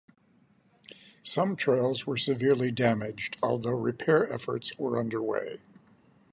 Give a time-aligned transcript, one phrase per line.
[1.23, 5.59] Some trails were severely damaged, although repair efforts were underway.